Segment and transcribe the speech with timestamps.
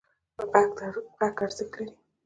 [1.19, 1.91] غږ ارزښت لري.